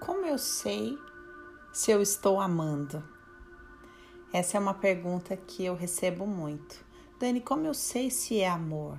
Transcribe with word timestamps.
Como 0.00 0.24
eu 0.24 0.38
sei 0.38 0.98
se 1.74 1.90
eu 1.90 2.00
estou 2.00 2.40
amando? 2.40 3.04
Essa 4.32 4.56
é 4.56 4.60
uma 4.60 4.72
pergunta 4.72 5.36
que 5.36 5.62
eu 5.62 5.74
recebo 5.74 6.26
muito. 6.26 6.82
Dani, 7.18 7.38
como 7.38 7.66
eu 7.66 7.74
sei 7.74 8.10
se 8.10 8.40
é 8.40 8.48
amor? 8.48 8.98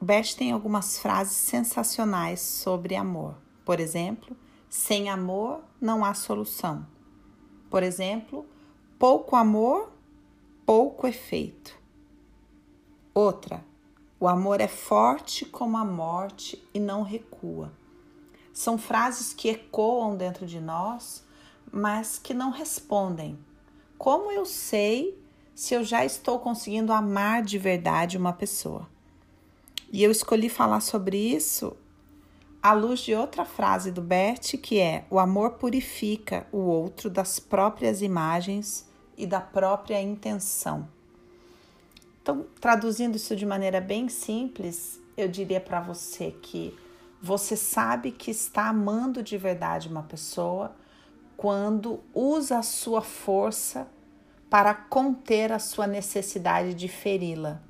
O 0.00 0.04
Bert 0.04 0.34
tem 0.34 0.50
algumas 0.50 0.98
frases 0.98 1.36
sensacionais 1.36 2.40
sobre 2.40 2.96
amor. 2.96 3.36
Por 3.64 3.78
exemplo, 3.78 4.36
sem 4.68 5.08
amor 5.08 5.62
não 5.80 6.04
há 6.04 6.14
solução. 6.14 6.84
Por 7.70 7.84
exemplo, 7.84 8.44
pouco 8.98 9.36
amor, 9.36 9.92
pouco 10.66 11.06
efeito. 11.06 11.78
Outra, 13.14 13.64
o 14.18 14.26
amor 14.26 14.60
é 14.60 14.68
forte 14.68 15.44
como 15.44 15.76
a 15.76 15.84
morte 15.84 16.60
e 16.74 16.80
não 16.80 17.02
recua. 17.02 17.72
São 18.54 18.78
frases 18.78 19.34
que 19.34 19.48
ecoam 19.48 20.16
dentro 20.16 20.46
de 20.46 20.60
nós, 20.60 21.24
mas 21.72 22.20
que 22.20 22.32
não 22.32 22.52
respondem. 22.52 23.36
Como 23.98 24.30
eu 24.30 24.46
sei 24.46 25.20
se 25.56 25.74
eu 25.74 25.82
já 25.82 26.04
estou 26.04 26.38
conseguindo 26.38 26.92
amar 26.92 27.42
de 27.42 27.58
verdade 27.58 28.16
uma 28.16 28.32
pessoa? 28.32 28.88
E 29.92 30.04
eu 30.04 30.10
escolhi 30.10 30.48
falar 30.48 30.80
sobre 30.80 31.18
isso 31.18 31.76
à 32.62 32.72
luz 32.72 33.00
de 33.00 33.12
outra 33.12 33.44
frase 33.44 33.90
do 33.90 34.00
Bert, 34.00 34.56
que 34.58 34.78
é: 34.78 35.04
o 35.10 35.18
amor 35.18 35.54
purifica 35.54 36.46
o 36.52 36.58
outro 36.58 37.10
das 37.10 37.40
próprias 37.40 38.02
imagens 38.02 38.88
e 39.18 39.26
da 39.26 39.40
própria 39.40 40.00
intenção. 40.00 40.88
Então, 42.22 42.46
traduzindo 42.60 43.16
isso 43.16 43.34
de 43.34 43.44
maneira 43.44 43.80
bem 43.80 44.08
simples, 44.08 45.00
eu 45.16 45.28
diria 45.28 45.60
para 45.60 45.80
você 45.80 46.30
que 46.30 46.74
você 47.24 47.56
sabe 47.56 48.12
que 48.12 48.30
está 48.30 48.68
amando 48.68 49.22
de 49.22 49.38
verdade 49.38 49.88
uma 49.88 50.02
pessoa 50.02 50.76
quando 51.38 52.04
usa 52.12 52.58
a 52.58 52.62
sua 52.62 53.00
força 53.00 53.88
para 54.50 54.74
conter 54.74 55.50
a 55.50 55.58
sua 55.58 55.86
necessidade 55.86 56.74
de 56.74 56.86
feri-la. 56.86 57.62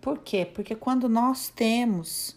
Por 0.00 0.18
quê? 0.18 0.44
Porque 0.44 0.74
quando 0.74 1.08
nós 1.08 1.48
temos 1.48 2.36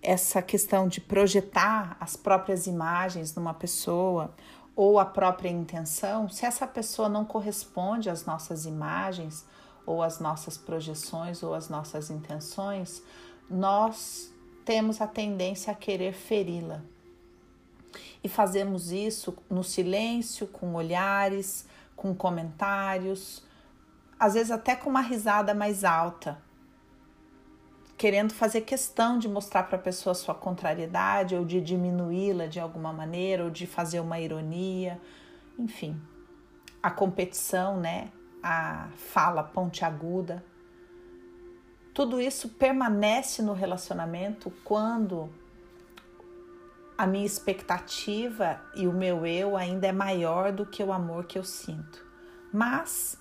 essa 0.00 0.40
questão 0.40 0.86
de 0.86 1.00
projetar 1.00 1.96
as 1.98 2.14
próprias 2.14 2.68
imagens 2.68 3.34
numa 3.34 3.52
pessoa 3.52 4.32
ou 4.76 5.00
a 5.00 5.04
própria 5.04 5.48
intenção, 5.48 6.28
se 6.28 6.46
essa 6.46 6.64
pessoa 6.64 7.08
não 7.08 7.24
corresponde 7.24 8.08
às 8.08 8.24
nossas 8.24 8.66
imagens 8.66 9.44
ou 9.84 10.00
às 10.00 10.20
nossas 10.20 10.56
projeções 10.56 11.42
ou 11.42 11.54
às 11.54 11.68
nossas 11.68 12.08
intenções, 12.08 13.02
nós 13.50 14.32
temos 14.66 15.00
a 15.00 15.06
tendência 15.06 15.72
a 15.72 15.76
querer 15.76 16.12
feri-la. 16.12 16.82
E 18.22 18.28
fazemos 18.28 18.90
isso 18.90 19.38
no 19.48 19.62
silêncio, 19.62 20.48
com 20.48 20.74
olhares, 20.74 21.68
com 21.94 22.12
comentários, 22.12 23.44
às 24.18 24.34
vezes 24.34 24.50
até 24.50 24.74
com 24.74 24.90
uma 24.90 25.00
risada 25.00 25.54
mais 25.54 25.84
alta, 25.84 26.42
querendo 27.96 28.34
fazer 28.34 28.62
questão 28.62 29.18
de 29.18 29.28
mostrar 29.28 29.62
para 29.62 29.76
a 29.76 29.80
pessoa 29.80 30.14
sua 30.14 30.34
contrariedade 30.34 31.36
ou 31.36 31.44
de 31.44 31.60
diminuí-la 31.60 32.46
de 32.46 32.58
alguma 32.58 32.92
maneira 32.92 33.44
ou 33.44 33.50
de 33.50 33.66
fazer 33.68 34.00
uma 34.00 34.18
ironia, 34.18 35.00
enfim. 35.56 35.98
A 36.82 36.90
competição, 36.90 37.78
né? 37.78 38.10
A 38.42 38.88
fala 38.96 39.42
pontiaguda 39.42 40.44
tudo 41.96 42.20
isso 42.20 42.50
permanece 42.50 43.40
no 43.40 43.54
relacionamento 43.54 44.52
quando 44.62 45.30
a 46.98 47.06
minha 47.06 47.24
expectativa 47.24 48.60
e 48.74 48.86
o 48.86 48.92
meu 48.92 49.24
eu 49.24 49.56
ainda 49.56 49.86
é 49.86 49.92
maior 49.92 50.52
do 50.52 50.66
que 50.66 50.82
o 50.82 50.92
amor 50.92 51.24
que 51.24 51.38
eu 51.38 51.42
sinto. 51.42 52.04
Mas 52.52 53.16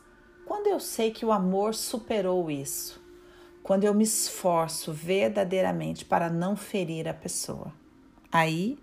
quando 0.45 0.67
eu 0.67 0.81
sei 0.81 1.09
que 1.09 1.25
o 1.25 1.31
amor 1.31 1.73
superou 1.73 2.51
isso, 2.51 3.01
quando 3.63 3.85
eu 3.85 3.93
me 3.93 4.03
esforço 4.03 4.91
verdadeiramente 4.91 6.03
para 6.03 6.29
não 6.29 6.53
ferir 6.57 7.07
a 7.07 7.13
pessoa, 7.13 7.71
aí 8.29 8.77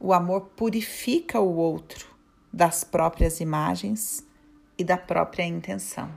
o 0.00 0.12
amor 0.12 0.46
purifica 0.56 1.38
o 1.38 1.54
outro 1.54 2.08
das 2.52 2.82
próprias 2.82 3.38
imagens 3.38 4.26
e 4.76 4.82
da 4.82 4.96
própria 4.96 5.44
intenção. 5.44 6.10